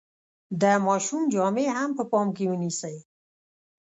د 0.61 0.63
ماشوم 0.85 1.21
جامې 1.33 1.65
هم 1.77 1.89
په 1.97 2.03
پام 2.11 2.27
کې 2.35 2.45
ونیسئ. 2.51 2.95